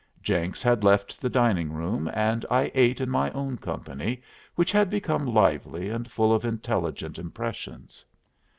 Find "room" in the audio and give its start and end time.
1.71-2.09